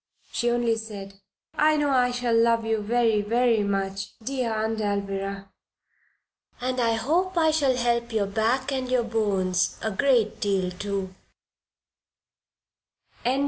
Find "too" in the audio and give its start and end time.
10.71-11.13